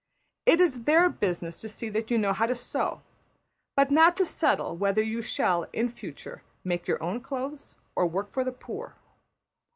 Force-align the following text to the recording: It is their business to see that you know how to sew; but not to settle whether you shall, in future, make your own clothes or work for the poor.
It 0.47 0.59
is 0.59 0.85
their 0.85 1.09
business 1.09 1.61
to 1.61 1.69
see 1.69 1.87
that 1.89 2.09
you 2.09 2.17
know 2.17 2.33
how 2.33 2.47
to 2.47 2.55
sew; 2.55 3.03
but 3.75 3.91
not 3.91 4.17
to 4.17 4.25
settle 4.25 4.75
whether 4.75 5.03
you 5.03 5.21
shall, 5.21 5.67
in 5.73 5.89
future, 5.91 6.41
make 6.63 6.87
your 6.87 7.03
own 7.03 7.21
clothes 7.21 7.75
or 7.95 8.07
work 8.07 8.31
for 8.31 8.43
the 8.43 8.51
poor. 8.51 8.95